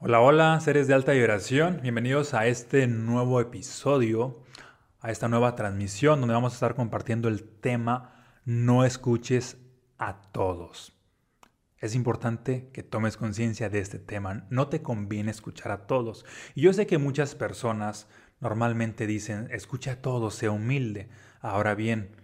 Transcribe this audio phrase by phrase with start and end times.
[0.00, 1.80] Hola, hola, seres de alta vibración.
[1.82, 4.44] Bienvenidos a este nuevo episodio,
[5.00, 8.14] a esta nueva transmisión donde vamos a estar compartiendo el tema
[8.44, 9.56] No escuches
[9.98, 10.96] a todos.
[11.78, 14.46] Es importante que tomes conciencia de este tema.
[14.50, 16.24] No te conviene escuchar a todos.
[16.54, 18.06] Y yo sé que muchas personas
[18.38, 21.08] normalmente dicen, escucha a todos, sea humilde.
[21.40, 22.14] Ahora bien,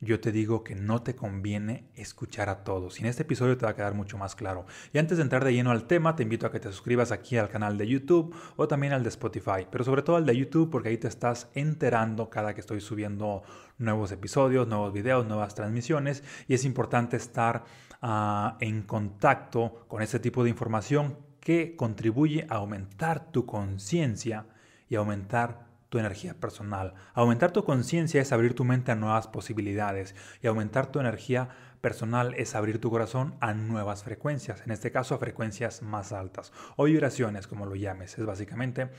[0.00, 2.98] yo te digo que no te conviene escuchar a todos.
[2.98, 4.64] Y en este episodio te va a quedar mucho más claro.
[4.92, 7.36] Y antes de entrar de lleno al tema, te invito a que te suscribas aquí
[7.36, 9.66] al canal de YouTube o también al de Spotify.
[9.70, 13.42] Pero sobre todo al de YouTube porque ahí te estás enterando cada que estoy subiendo
[13.78, 16.22] nuevos episodios, nuevos videos, nuevas transmisiones.
[16.46, 17.64] Y es importante estar
[18.00, 24.46] uh, en contacto con este tipo de información que contribuye a aumentar tu conciencia
[24.88, 26.94] y aumentar tu energía personal.
[27.14, 31.48] Aumentar tu conciencia es abrir tu mente a nuevas posibilidades y aumentar tu energía
[31.80, 36.52] personal es abrir tu corazón a nuevas frecuencias, en este caso a frecuencias más altas
[36.76, 38.90] o vibraciones, como lo llames, es básicamente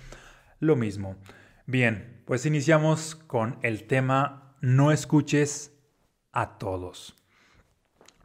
[0.60, 1.18] lo mismo.
[1.66, 5.74] Bien, pues iniciamos con el tema no escuches
[6.32, 7.16] a todos.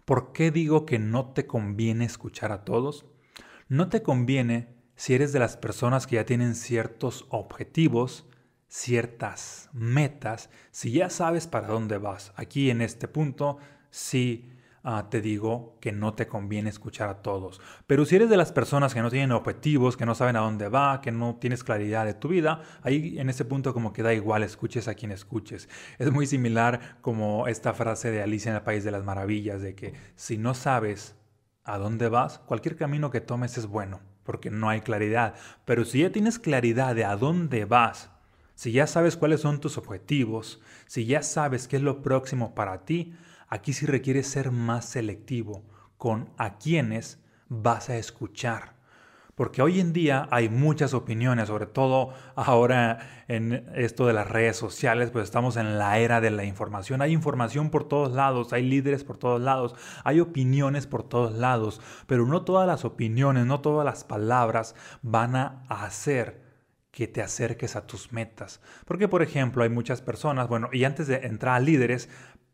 [0.04, 3.06] ¿Por qué digo que no te conviene escuchar a todos?
[3.68, 8.26] No te conviene si eres de las personas que ya tienen ciertos objetivos,
[8.74, 12.32] ciertas metas, si ya sabes para dónde vas.
[12.34, 13.58] Aquí en este punto
[13.90, 14.50] sí
[14.82, 17.60] ah, te digo que no te conviene escuchar a todos.
[17.86, 20.68] Pero si eres de las personas que no tienen objetivos, que no saben a dónde
[20.68, 24.12] va, que no tienes claridad de tu vida, ahí en ese punto como que da
[24.12, 25.68] igual, escuches a quien escuches.
[26.00, 29.76] Es muy similar como esta frase de Alicia en el País de las Maravillas, de
[29.76, 31.14] que si no sabes
[31.62, 35.34] a dónde vas, cualquier camino que tomes es bueno, porque no hay claridad.
[35.64, 38.10] Pero si ya tienes claridad de a dónde vas,
[38.54, 42.84] si ya sabes cuáles son tus objetivos, si ya sabes qué es lo próximo para
[42.84, 43.14] ti,
[43.48, 45.64] aquí sí requiere ser más selectivo
[45.96, 48.74] con a quiénes vas a escuchar.
[49.34, 54.56] Porque hoy en día hay muchas opiniones, sobre todo ahora en esto de las redes
[54.56, 57.02] sociales, pues estamos en la era de la información.
[57.02, 59.74] Hay información por todos lados, hay líderes por todos lados,
[60.04, 65.34] hay opiniones por todos lados, pero no todas las opiniones, no todas las palabras van
[65.34, 66.43] a hacer
[66.94, 68.60] que te acerques a tus metas.
[68.84, 72.08] Porque, por ejemplo, hay muchas personas, bueno, y antes de entrar a líderes,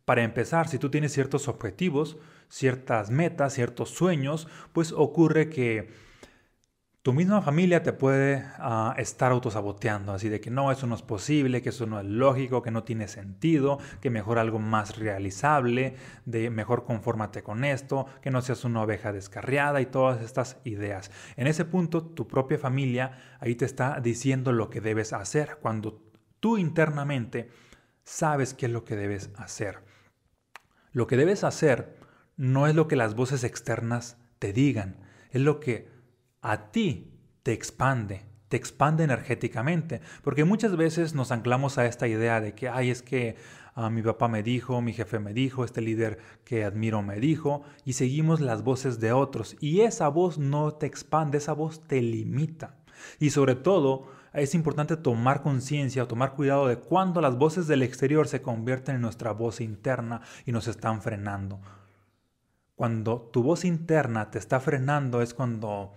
[0.06, 2.16] para empezar, si tú tienes ciertos objetivos,
[2.48, 5.90] ciertas metas, ciertos sueños, pues ocurre que
[7.02, 11.00] tu misma familia te puede uh, estar autosaboteando, así de que no, eso no es
[11.02, 15.96] posible, que eso no es lógico, que no tiene sentido, que mejor algo más realizable,
[16.26, 21.10] de mejor confórmate con esto, que no seas una oveja descarriada y todas estas ideas.
[21.36, 26.02] En ese punto, tu propia familia ahí te está diciendo lo que debes hacer, cuando
[26.38, 27.48] tú internamente
[28.04, 29.84] sabes qué es lo que debes hacer.
[30.92, 31.96] Lo que debes hacer
[32.36, 34.98] no es lo que las voces externas te digan,
[35.30, 35.99] es lo que
[36.42, 37.12] a ti
[37.42, 42.68] te expande, te expande energéticamente, porque muchas veces nos anclamos a esta idea de que,
[42.68, 43.36] ay, es que
[43.74, 47.62] ah, mi papá me dijo, mi jefe me dijo, este líder que admiro me dijo,
[47.84, 52.00] y seguimos las voces de otros, y esa voz no te expande, esa voz te
[52.02, 52.76] limita.
[53.18, 57.82] Y sobre todo, es importante tomar conciencia o tomar cuidado de cuando las voces del
[57.82, 61.60] exterior se convierten en nuestra voz interna y nos están frenando.
[62.76, 65.92] Cuando tu voz interna te está frenando es cuando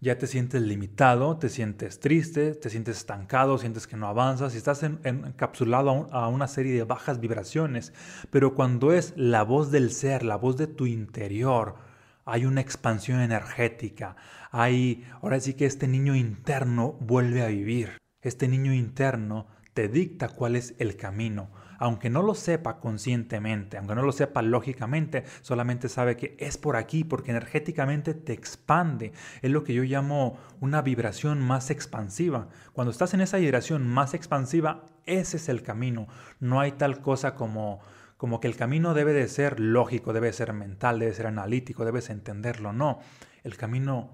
[0.00, 4.58] ya te sientes limitado, te sientes triste, te sientes estancado, sientes que no avanzas y
[4.58, 7.92] estás encapsulado a, una serie de bajas vibraciones.
[8.30, 11.76] Pero cuando es la voz del ser, la voz de tu interior,
[12.24, 14.16] hay una expansión energética,
[14.50, 18.00] hay, ahora sí que este niño interno vuelve a vivir.
[18.20, 23.94] Este niño interno te dicta cuál es el camino aunque no lo sepa conscientemente, aunque
[23.94, 29.12] no lo sepa lógicamente, solamente sabe que es por aquí porque energéticamente te expande.
[29.42, 32.48] Es lo que yo llamo una vibración más expansiva.
[32.72, 36.08] Cuando estás en esa vibración más expansiva, ese es el camino.
[36.40, 37.80] No hay tal cosa como
[38.16, 42.08] como que el camino debe de ser lógico, debe ser mental, debe ser analítico, debes
[42.08, 42.72] entenderlo.
[42.72, 42.98] No,
[43.44, 44.10] el camino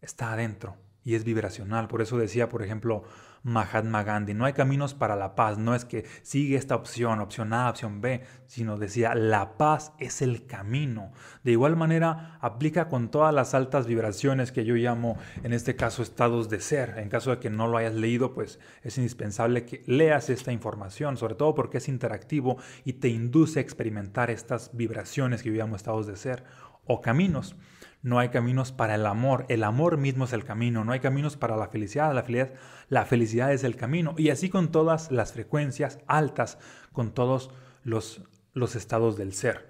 [0.00, 1.88] está adentro y es vibracional.
[1.88, 3.04] Por eso decía, por ejemplo,
[3.42, 4.34] Mahatma Gandhi.
[4.34, 8.00] No hay caminos para la paz, no es que sigue esta opción, opción A, opción
[8.00, 11.12] B, sino decía, la paz es el camino.
[11.42, 16.02] De igual manera, aplica con todas las altas vibraciones que yo llamo, en este caso,
[16.02, 16.98] estados de ser.
[16.98, 21.16] En caso de que no lo hayas leído, pues es indispensable que leas esta información,
[21.16, 25.76] sobre todo porque es interactivo y te induce a experimentar estas vibraciones que yo llamo
[25.76, 26.44] estados de ser
[26.86, 27.56] o caminos.
[28.02, 29.44] No hay caminos para el amor.
[29.48, 30.84] El amor mismo es el camino.
[30.84, 32.14] No hay caminos para la felicidad.
[32.14, 32.54] La felicidad,
[32.88, 34.14] la felicidad es el camino.
[34.16, 36.58] Y así con todas las frecuencias altas,
[36.92, 37.50] con todos
[37.84, 39.68] los, los estados del ser.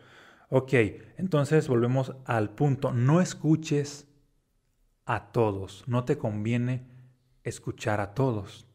[0.48, 0.72] Ok,
[1.16, 2.92] entonces volvemos al punto.
[2.92, 4.08] No escuches
[5.06, 6.86] a todos, no te conviene
[7.42, 8.66] escuchar a todos.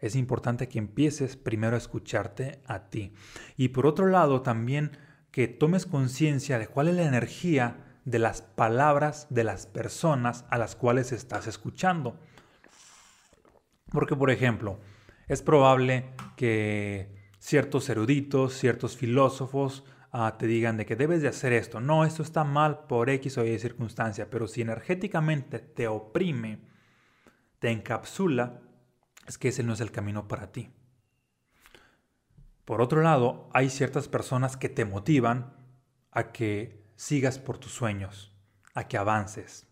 [0.00, 3.14] Es importante que empieces primero a escucharte a ti.
[3.56, 4.96] Y por otro lado, también
[5.30, 10.58] que tomes conciencia de cuál es la energía de las palabras de las personas a
[10.58, 12.18] las cuales estás escuchando.
[13.90, 14.80] Porque, por ejemplo,
[15.28, 21.52] es probable que ciertos eruditos, ciertos filósofos ah, te digan de que debes de hacer
[21.52, 21.80] esto.
[21.80, 26.60] No, esto está mal por X o Y circunstancia, pero si energéticamente te oprime,
[27.58, 28.60] te encapsula,
[29.26, 30.70] es que ese no es el camino para ti.
[32.64, 35.54] Por otro lado, hay ciertas personas que te motivan
[36.10, 38.32] a que sigas por tus sueños,
[38.74, 39.66] a que avances,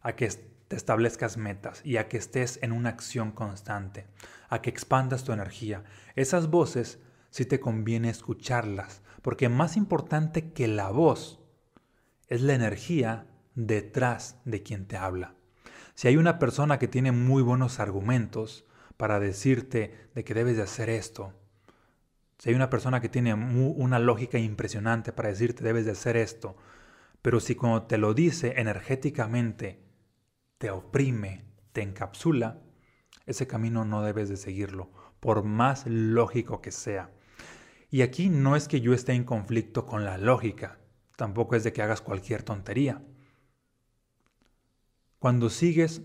[0.00, 0.28] a que
[0.68, 4.06] te establezcas metas y a que estés en una acción constante,
[4.48, 5.84] a que expandas tu energía.
[6.14, 6.98] Esas voces
[7.30, 11.40] sí te conviene escucharlas, porque más importante que la voz
[12.28, 15.34] es la energía detrás de quien te habla.
[15.94, 18.66] Si hay una persona que tiene muy buenos argumentos
[18.96, 21.34] para decirte de que debes de hacer esto,
[22.38, 26.56] si hay una persona que tiene una lógica impresionante para decirte debes de hacer esto,
[27.20, 29.82] pero si cuando te lo dice energéticamente
[30.58, 32.60] te oprime, te encapsula,
[33.26, 34.90] ese camino no debes de seguirlo,
[35.20, 37.10] por más lógico que sea.
[37.90, 40.78] Y aquí no es que yo esté en conflicto con la lógica,
[41.16, 43.02] tampoco es de que hagas cualquier tontería.
[45.18, 46.02] Cuando sigues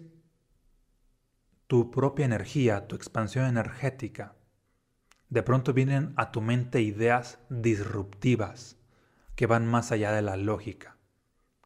[1.67, 4.35] tu propia energía, tu expansión energética,
[5.33, 8.77] de pronto vienen a tu mente ideas disruptivas
[9.35, 10.97] que van más allá de la lógica,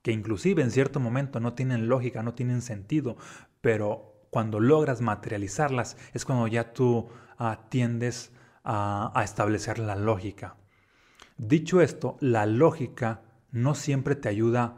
[0.01, 3.17] que inclusive en cierto momento no tienen lógica, no tienen sentido,
[3.59, 8.31] pero cuando logras materializarlas es cuando ya tú atiendes tiendes
[8.63, 10.55] a, a establecer la lógica.
[11.37, 14.77] Dicho esto, la lógica no siempre te ayuda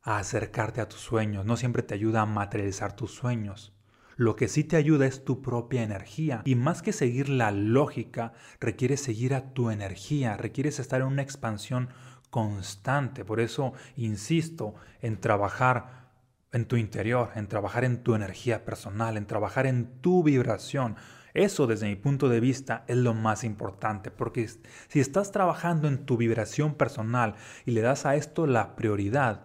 [0.00, 3.74] a acercarte a tus sueños, no siempre te ayuda a materializar tus sueños.
[4.18, 6.42] Lo que sí te ayuda es tu propia energía.
[6.44, 11.22] Y más que seguir la lógica, requieres seguir a tu energía, requieres estar en una
[11.22, 11.90] expansión
[12.28, 13.24] constante.
[13.24, 16.08] Por eso insisto en trabajar
[16.50, 20.96] en tu interior, en trabajar en tu energía personal, en trabajar en tu vibración.
[21.32, 24.48] Eso desde mi punto de vista es lo más importante, porque
[24.88, 27.36] si estás trabajando en tu vibración personal
[27.66, 29.42] y le das a esto la prioridad,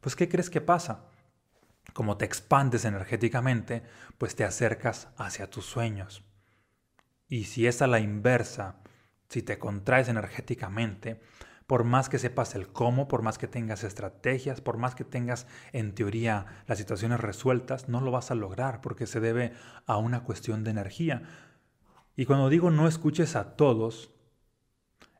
[0.00, 1.06] pues ¿qué crees que pasa?
[1.92, 3.82] Como te expandes energéticamente,
[4.18, 6.24] pues te acercas hacia tus sueños.
[7.28, 8.76] Y si es a la inversa,
[9.28, 11.20] si te contraes energéticamente,
[11.66, 15.46] por más que sepas el cómo, por más que tengas estrategias, por más que tengas
[15.72, 19.54] en teoría las situaciones resueltas, no lo vas a lograr porque se debe
[19.86, 21.22] a una cuestión de energía.
[22.14, 24.10] Y cuando digo no escuches a todos,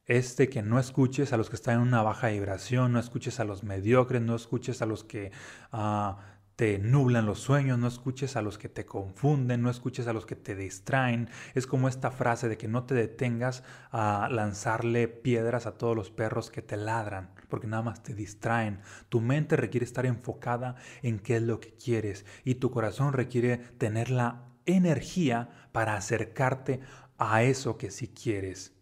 [0.05, 3.41] es de que no escuches a los que están en una baja vibración, no escuches
[3.41, 5.33] a los mediocres, no escuches a los que
[5.71, 6.19] ah,
[6.62, 10.26] te nublan los sueños, no escuches a los que te confunden, no escuches a los
[10.26, 11.29] que te distraen.
[11.56, 16.12] Es como esta frase de que no te detengas a lanzarle piedras a todos los
[16.12, 18.79] perros que te ladran, porque nada más te distraen.
[19.09, 23.56] Tu mente requiere estar enfocada en qué es lo que quieres y tu corazón requiere
[23.56, 26.79] tener la energía para acercarte
[27.19, 28.73] a eso que sí quieres.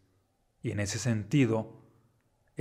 [0.61, 1.80] Y en ese sentido,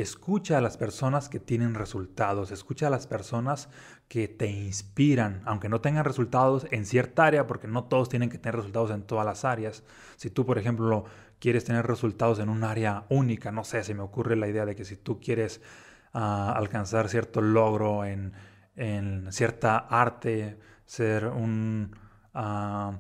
[0.01, 3.69] escucha a las personas que tienen resultados, escucha a las personas
[4.07, 8.37] que te inspiran, aunque no tengan resultados en cierta área, porque no todos tienen que
[8.37, 9.83] tener resultados en todas las áreas.
[10.15, 11.05] Si tú, por ejemplo,
[11.39, 14.75] quieres tener resultados en un área única, no sé, se me ocurre la idea de
[14.75, 15.61] que si tú quieres
[16.13, 18.33] ah, alcanzar cierto logro en,
[19.31, 21.93] cierta arte, ser un,
[22.33, 22.93] uh,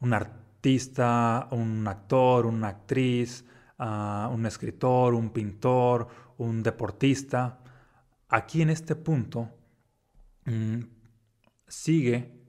[0.00, 3.44] un artista, un actor, una actriz,
[3.78, 7.60] un escritor, un pintor, un deportista.
[8.28, 9.50] Aquí en este punto
[10.44, 10.80] mm,
[11.68, 12.40] sigue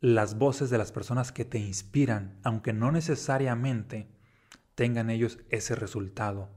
[0.00, 4.08] las voces de las personas que te inspiran, aunque no necesariamente
[4.74, 6.50] tengan ellos ese resultado.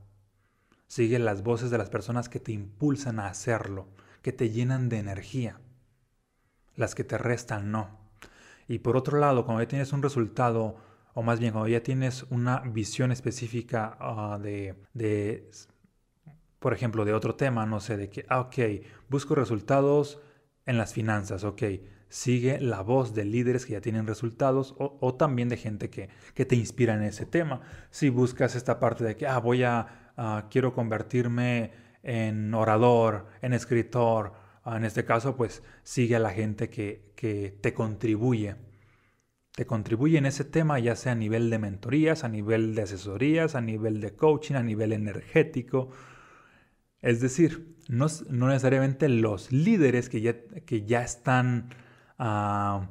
[0.87, 3.87] Sigue las voces de las personas que te impulsan a hacerlo,
[4.21, 5.59] que te llenan de energía.
[6.75, 7.99] Las que te restan no.
[8.67, 10.77] Y por otro lado, cuando ya tienes un resultado
[11.17, 15.49] o más bien cuando ya tienes una visión específica ah, de, de,
[16.67, 18.57] por ejemplo, de otro tema, no sé, de que, ah, ok,
[19.07, 20.19] busco resultados
[20.65, 21.63] en las finanzas, ok,
[22.09, 26.43] sigue la voz de líderes que ya tienen resultados o, también de gente que, que,
[26.43, 27.62] te inspira en ese tema.
[27.89, 31.71] Si buscas esta parte de que, ah, voy a, quiero convertirme
[32.03, 34.33] en orador, en escritor,
[34.65, 38.57] ah, en este caso, pues sigue a la gente que, que te contribuye
[39.55, 43.55] te contribuye en ese tema, ya sea a nivel de mentorías, a nivel de asesorías,
[43.55, 45.91] a nivel de coaching, a nivel energético.
[47.07, 51.69] Es decir, no, necesariamente los líderes que ya, que ya están
[52.19, 52.89] ah,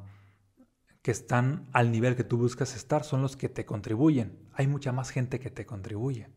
[1.02, 4.48] que están al nivel que tú buscas estar son los que te contribuyen.
[4.54, 6.30] Hay mucha más gente que te contribuye.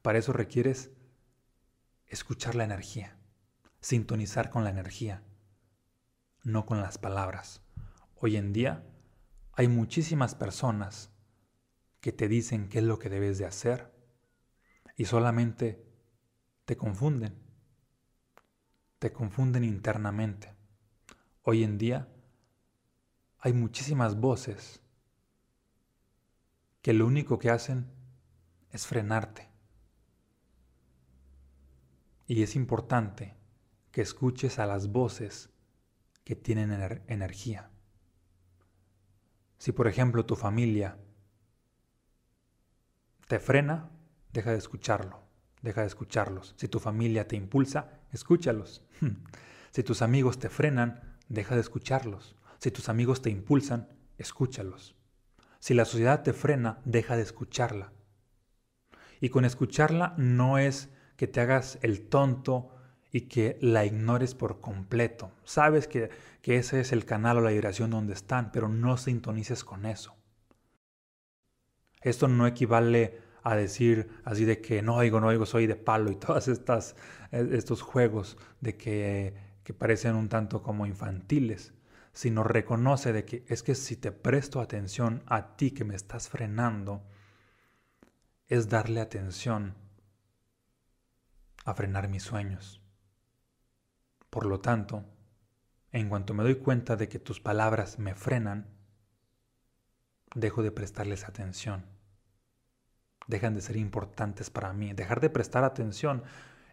[0.00, 0.92] Para eso requieres
[2.06, 3.18] escuchar la energía,
[3.82, 5.22] sintonizar con la energía,
[6.42, 7.60] no con las palabras.
[8.14, 8.82] Hoy en día
[9.52, 11.10] hay muchísimas personas
[12.00, 13.92] que te dicen qué es lo que debes de hacer
[14.96, 15.89] y solamente
[16.70, 17.36] te confunden,
[19.00, 20.54] te confunden internamente.
[21.42, 22.06] Hoy en día
[23.40, 24.80] hay muchísimas voces
[26.80, 27.90] que lo único que hacen
[28.70, 29.48] es frenarte.
[32.28, 33.34] Y es importante
[33.90, 35.50] que escuches a las voces
[36.22, 36.70] que tienen
[37.08, 37.68] energía.
[39.58, 40.98] Si por ejemplo tu familia
[43.26, 43.90] te frena,
[44.32, 45.29] deja de escucharlo,
[45.62, 46.54] deja de escucharlos.
[46.56, 48.82] Si tu familia te impulsa, escúchalos.
[49.70, 52.36] si tus amigos te frenan, deja de escucharlos.
[52.58, 53.88] Si tus amigos te impulsan,
[54.18, 54.94] escúchalos.
[55.58, 57.92] Si la sociedad te frena, deja de escucharla.
[59.20, 62.74] Y con escucharla no es que te hagas el tonto
[63.12, 65.32] y que la ignores por completo.
[65.44, 66.10] Sabes que,
[66.42, 70.14] que ese es el canal o la vibración donde están, pero no sintonices con eso.
[72.00, 76.10] Esto no equivale a decir así de que no oigo, no oigo, soy de palo
[76.10, 76.96] y todas estas
[77.32, 81.72] eh, estos juegos de que, que parecen un tanto como infantiles
[82.12, 86.28] sino reconoce de que es que si te presto atención a ti que me estás
[86.28, 87.02] frenando,
[88.48, 89.74] es darle atención
[91.64, 92.82] a frenar mis sueños.
[94.28, 95.04] Por lo tanto,
[95.92, 98.68] en cuanto me doy cuenta de que tus palabras me frenan,
[100.34, 101.84] dejo de prestarles atención.
[103.30, 104.92] Dejan de ser importantes para mí.
[104.92, 106.24] Dejar de prestar atención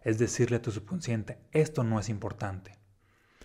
[0.02, 2.76] es decirle a tu subconsciente, esto no es importante.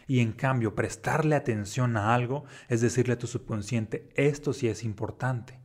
[0.07, 4.83] Y en cambio, prestarle atención a algo es decirle a tu subconsciente, esto sí es
[4.83, 5.59] importante.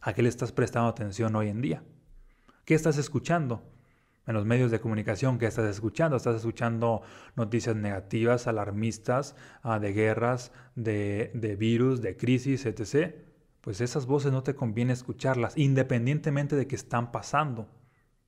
[0.00, 1.84] ¿A qué le estás prestando atención hoy en día?
[2.64, 3.62] ¿Qué estás escuchando?
[4.26, 6.16] En los medios de comunicación, ¿qué estás escuchando?
[6.16, 7.02] ¿Estás escuchando
[7.36, 13.33] noticias negativas, alarmistas, ah, de guerras, de, de virus, de crisis, etc.?
[13.64, 17.66] Pues esas voces no te conviene escucharlas, independientemente de que están pasando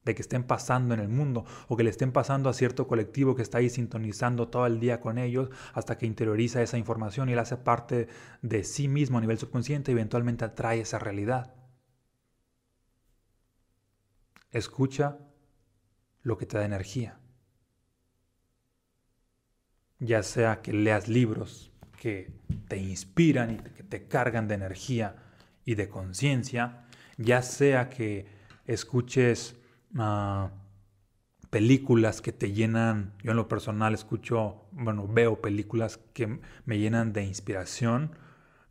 [0.03, 3.35] de que estén pasando en el mundo o que le estén pasando a cierto colectivo
[3.35, 7.35] que está ahí sintonizando todo el día con ellos hasta que interioriza esa información y
[7.35, 8.07] la hace parte
[8.41, 11.55] de sí mismo a nivel subconsciente y eventualmente atrae esa realidad.
[14.53, 15.19] Escucha
[16.23, 17.19] lo que te da energía.
[19.99, 22.33] Ya sea que leas libros que
[22.69, 25.26] te inspiran y que te cargan de energía
[25.67, 26.87] y de conciencia,
[27.19, 28.25] ya sea que
[28.65, 29.57] escuches
[31.51, 37.13] películas que te llenan, yo en lo personal escucho, bueno, veo películas que me llenan
[37.13, 38.17] de inspiración,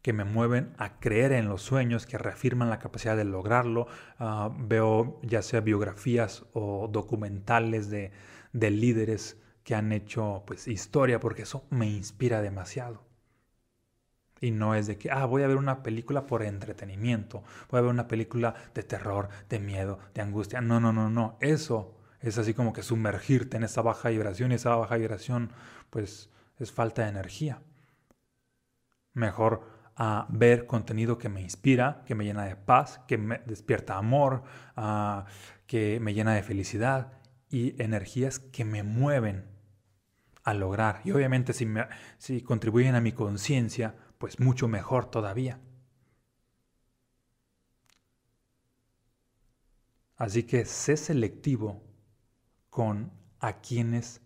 [0.02, 3.88] que me mueven a creer en los sueños, que reafirman la capacidad de lograrlo.
[4.20, 8.12] Ah, veo ya sea biografías o documentales de,
[8.54, 13.04] de líderes que han hecho pues historia, porque eso me inspira demasiado.
[14.42, 17.82] Y no es de que, ah, voy a ver una película por entretenimiento, voy a
[17.82, 20.62] ver una película de terror, de miedo, de angustia.
[20.62, 21.38] No, no, no, no.
[21.39, 25.51] Eso es así como que sumergirte en esa baja vibración y esa baja vibración
[25.89, 27.62] pues es falta de energía.
[29.13, 33.98] Mejor a ver contenido que me inspira, que me llena de paz, que me despierta
[33.98, 34.44] amor,
[35.68, 37.13] que me llena de felicidad
[37.50, 39.46] y energías que me mueven
[40.44, 41.01] a lograr.
[41.06, 41.88] Y obviamente si, me,
[42.18, 45.60] si contribuyen a mi conciencia, pues mucho mejor todavía.
[50.17, 51.84] Así que sé selectivo
[52.69, 54.22] con a quienes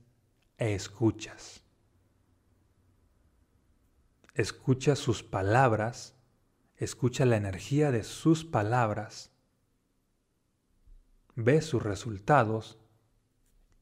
[0.58, 1.63] escuchas.
[4.36, 6.15] Escucha sus palabras,
[6.75, 9.31] escucha la energía de sus palabras,
[11.36, 12.77] ve sus resultados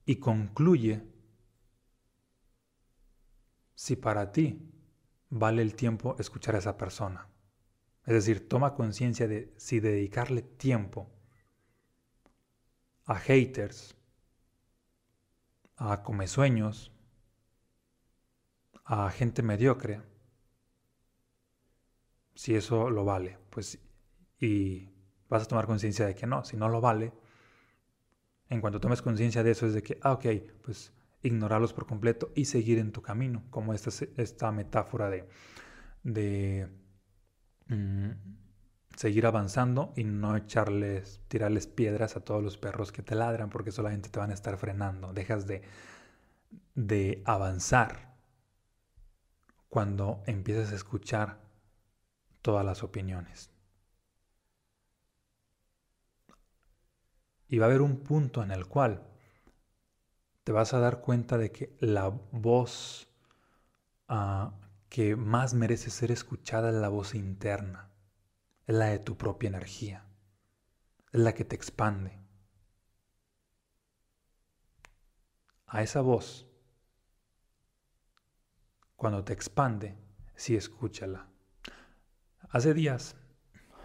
[0.05, 1.03] y concluye
[3.75, 4.76] si para ti
[5.29, 7.27] vale el tiempo escuchar a esa persona.
[8.05, 11.10] Es decir, toma conciencia de si dedicarle tiempo
[13.05, 13.96] a haters,
[15.75, 16.91] a comesueños,
[18.86, 20.01] a gente mediocre,
[22.36, 23.79] si eso lo vale, pues
[24.39, 24.89] y
[25.27, 27.12] vas a tomar conciencia de que no, si no lo vale,
[28.50, 30.25] en cuanto tomes conciencia de eso es de que, ah, ok,
[30.63, 30.93] pues
[31.24, 35.27] ignorarlos por completo y seguir en tu camino, como esta, esta metáfora de,
[36.03, 36.69] de
[37.67, 38.12] mm,
[38.95, 43.71] seguir avanzando y no echarles, tirarles piedras a todos los perros que te ladran porque
[43.71, 45.13] solamente te van a estar frenando.
[45.13, 45.62] Dejas de,
[46.75, 48.15] de avanzar
[49.69, 51.39] cuando empiezas a escuchar
[52.41, 53.51] todas las opiniones.
[57.50, 59.03] Y va a haber un punto en el cual
[60.48, 63.10] te vas a dar cuenta de que la voz
[64.08, 64.54] ah,
[64.88, 67.89] que más merece ser escuchada es la voz interna,
[68.66, 70.06] es la de tu propia energía,
[71.12, 72.18] es la que te expande.
[75.66, 76.48] A esa voz,
[78.96, 79.98] cuando te expande,
[80.34, 81.27] sí escúchala.
[82.51, 83.18] Hace días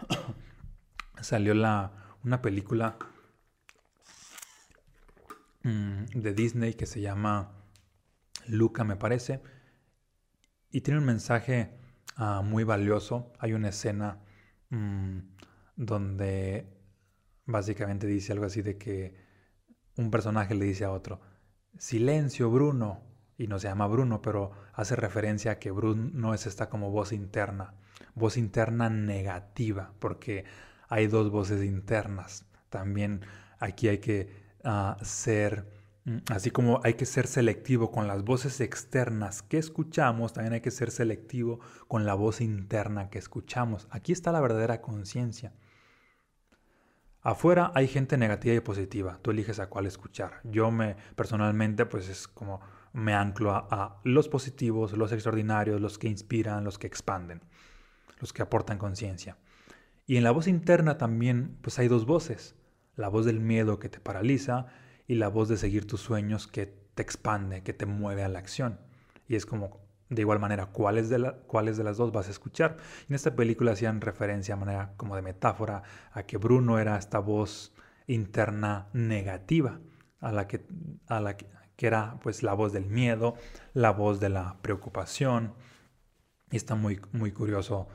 [1.21, 2.97] salió la, una película
[5.63, 7.63] de Disney que se llama
[8.47, 9.41] Luca, me parece,
[10.69, 11.77] y tiene un mensaje
[12.17, 13.31] ah, muy valioso.
[13.39, 14.19] Hay una escena
[14.69, 15.19] mm,
[15.75, 16.67] donde
[17.45, 19.15] básicamente dice algo así de que
[19.95, 21.21] un personaje le dice a otro,
[21.77, 23.01] silencio Bruno,
[23.37, 27.11] y no se llama Bruno, pero hace referencia a que Bruno es esta como voz
[27.13, 27.75] interna,
[28.15, 30.45] voz interna negativa, porque
[30.89, 32.45] hay dos voces internas.
[32.69, 33.21] También
[33.59, 34.42] aquí hay que
[35.01, 35.69] ser,
[36.05, 40.61] mm, así como hay que ser selectivo con las voces externas que escuchamos, también hay
[40.61, 43.87] que ser selectivo con la voz interna que escuchamos.
[43.91, 45.53] Aquí está la verdadera conciencia.
[47.21, 50.41] Afuera hay gente negativa y positiva, tú eliges a cuál escuchar.
[50.43, 52.59] Yo me personalmente pues es como
[52.91, 57.41] me anclo a los positivos, los extraordinarios, los que inspiran, los que expanden,
[58.19, 59.37] los que aportan conciencia.
[60.05, 62.55] Y en la voz interna también pues hay dos voces
[62.95, 64.67] la voz del miedo que te paraliza
[65.07, 68.39] y la voz de seguir tus sueños que te expande, que te mueve a la
[68.39, 68.79] acción.
[69.27, 72.77] Y es como, de igual manera, ¿cuáles de, de las dos vas a escuchar?
[73.09, 77.19] En esta película hacían referencia a manera como de metáfora a que Bruno era esta
[77.19, 77.73] voz
[78.07, 79.79] interna negativa,
[80.19, 80.65] a la que,
[81.07, 81.47] a la que,
[81.77, 83.35] era pues la voz del miedo,
[83.73, 85.53] la voz de la preocupación.
[86.49, 87.89] Y está muy, muy curioso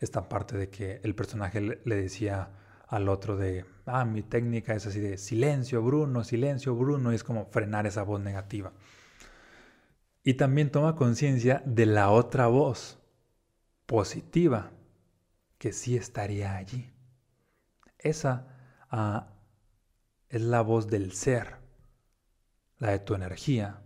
[0.00, 2.48] esta parte de que el personaje le decía
[2.88, 7.24] al otro de, ah, mi técnica es así de silencio, Bruno, silencio, Bruno, y es
[7.24, 8.72] como frenar esa voz negativa.
[10.22, 12.98] Y también toma conciencia de la otra voz
[13.86, 14.70] positiva
[15.58, 16.90] que sí estaría allí.
[17.98, 18.48] Esa
[18.90, 19.34] ah,
[20.28, 21.56] es la voz del ser,
[22.78, 23.82] la de tu energía,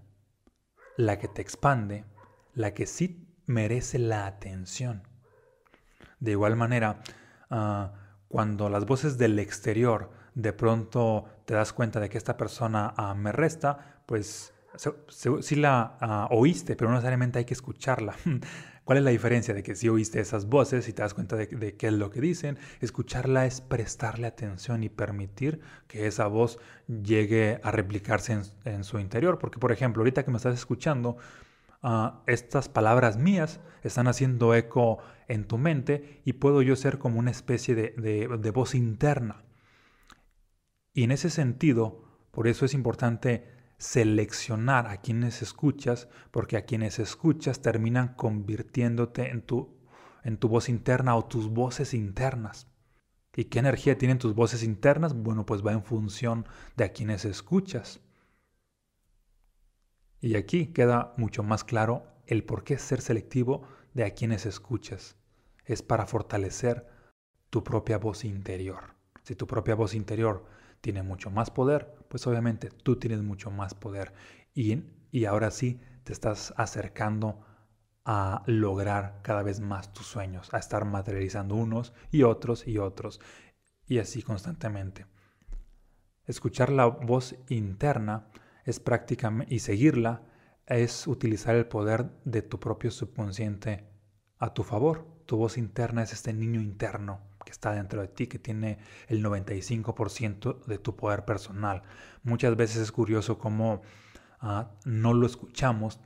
[0.96, 2.04] la que te expande,
[2.54, 5.02] la que sí merece la atención.
[6.20, 7.00] De igual manera,
[7.50, 7.88] uh,
[8.28, 13.14] cuando las voces del exterior de pronto te das cuenta de que esta persona ah,
[13.14, 14.52] me resta, pues
[15.08, 18.14] sí la ah, oíste, pero no necesariamente hay que escucharla.
[18.84, 21.76] ¿Cuál es la diferencia de que si oíste esas voces y te das cuenta de,
[21.76, 22.58] qué es lo que dicen?
[22.80, 28.98] Escucharla es prestarle atención y permitir que esa voz llegue a replicarse en, en su
[28.98, 29.38] interior.
[29.38, 31.18] Porque, por ejemplo, ahorita que me estás escuchando,
[31.82, 37.18] Ah, estas palabras mías están haciendo eco en tu mente y puedo yo ser como
[37.18, 39.44] una especie de, voz interna.
[40.92, 46.98] Y en ese sentido, por eso es importante seleccionar a quienes escuchas, porque a quienes
[46.98, 49.78] escuchas terminan convirtiéndote en tu,
[50.24, 52.66] en tu voz interna o tus voces internas.
[53.36, 55.14] ¿Y qué energía tienen tus voces internas?
[55.14, 58.00] Bueno, pues va en función de a quienes escuchas.
[60.20, 63.62] Y aquí queda mucho más claro el por qué ser selectivo
[63.94, 65.17] de a quienes escuchas.
[65.68, 66.88] Es para fortalecer
[67.50, 68.94] tu propia voz interior.
[69.22, 70.46] Si tu propia voz interior
[70.80, 74.14] tiene mucho más poder, pues obviamente tú tienes mucho más poder.
[74.54, 77.44] Y, y ahora sí te estás acercando
[78.06, 83.20] a lograr cada vez más tus sueños, a estar materializando unos y otros y otros,
[83.86, 85.04] y así constantemente.
[86.24, 88.30] Escuchar la voz interna
[88.64, 90.22] es prácticamente, y seguirla
[90.64, 93.86] es utilizar el poder de tu propio subconsciente
[94.38, 95.17] a tu favor.
[95.28, 99.22] Tu voz interna es este niño interno que está dentro de ti, que tiene el
[99.22, 101.82] 95% de tu poder personal.
[102.22, 103.82] Muchas veces es curioso cómo
[104.40, 106.00] ah, no lo escuchamos,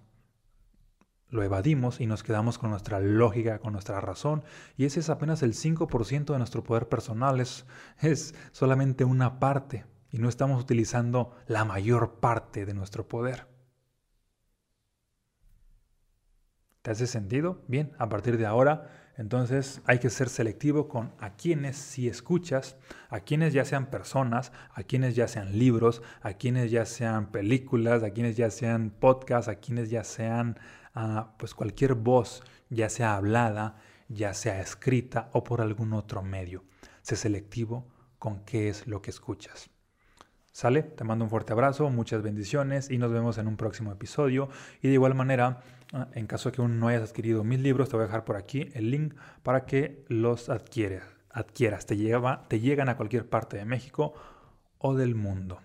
[1.29, 4.43] lo evadimos y nos quedamos con nuestra lógica, con nuestra razón,
[4.77, 7.65] y ese es apenas el 5% de nuestro poder personal, es,
[8.01, 13.52] es solamente una parte y no estamos utilizando la mayor parte de nuestro poder.
[16.83, 17.63] ¿Te hace sentido?
[17.69, 22.77] Bien, a partir de ahora, entonces hay que ser selectivo con a quienes sí escuchas,
[23.09, 28.03] a quienes ya sean personas, a quienes ya sean libros, a quienes ya sean películas,
[28.03, 30.59] a quienes ya sean podcasts, a quienes ya sean
[30.95, 33.77] ah, pues cualquier voz, ya sea hablada,
[34.09, 36.65] ya sea escrita o por algún otro medio.
[37.03, 37.87] Sé selectivo
[38.19, 39.71] con qué es lo que escuchas.
[40.53, 40.83] ¿Sale?
[40.83, 44.51] Te mando un fuerte abrazo, muchas bendiciones y nos vemos en un próximo episodio.
[44.83, 45.63] Y de igual manera,
[46.15, 48.37] en caso de que aún no hayas adquirido mis libros, te voy a dejar por
[48.37, 51.05] aquí el link para que los adquieras.
[51.31, 51.87] adquieras.
[51.87, 51.97] Te,
[52.49, 54.15] te llegan a cualquier parte de México
[54.79, 55.61] o del mundo.